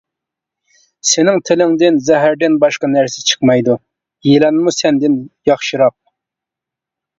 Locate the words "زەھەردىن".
2.07-2.57